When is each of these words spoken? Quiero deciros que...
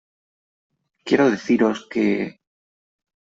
Quiero 1.05 1.31
deciros 1.35 1.77
que... 1.91 2.05